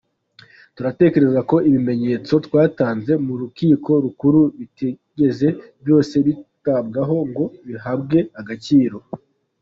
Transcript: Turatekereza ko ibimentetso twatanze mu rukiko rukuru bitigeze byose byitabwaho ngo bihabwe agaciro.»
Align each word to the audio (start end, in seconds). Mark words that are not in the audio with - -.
Turatekereza 0.75 1.39
ko 1.49 1.55
ibimentetso 1.67 2.33
twatanze 2.45 3.11
mu 3.25 3.33
rukiko 3.41 3.91
rukuru 4.05 4.41
bitigeze 4.57 5.47
byose 5.83 6.13
byitabwaho 6.25 7.15
ngo 7.29 7.43
bihabwe 7.67 8.19
agaciro.» 8.39 8.97